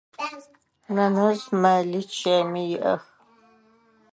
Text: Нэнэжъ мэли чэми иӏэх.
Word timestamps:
Нэнэжъ 0.93 1.43
мэли 1.61 2.01
чэми 2.17 2.63
иӏэх. 2.75 3.03